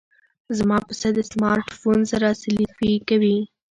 زما 0.57 0.77
پسه 0.87 1.09
د 1.17 1.19
سمارټ 1.31 1.67
فون 1.79 1.99
سره 2.11 2.27
سیلفي 2.43 2.93
کوي. 3.09 3.37